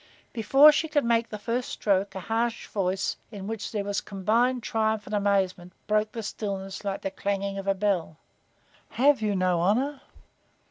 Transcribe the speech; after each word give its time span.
Before 0.33 0.71
she 0.71 0.87
could 0.87 1.05
make 1.05 1.29
the 1.29 1.37
first 1.37 1.69
stroke, 1.69 2.15
a 2.15 2.21
harsh 2.21 2.65
voice, 2.65 3.17
in 3.31 3.45
which 3.45 3.71
there 3.71 3.83
was 3.83 4.01
combined 4.01 4.63
triumph 4.63 5.05
and 5.05 5.13
amazement, 5.13 5.73
broke 5.85 6.11
the 6.13 6.23
stillness 6.23 6.83
like 6.83 7.01
the 7.03 7.11
clanging 7.11 7.59
of 7.59 7.67
a 7.67 7.75
bell. 7.75 8.17
"Have 8.89 9.21
you 9.21 9.35
no 9.35 9.59
honor?" 9.59 10.01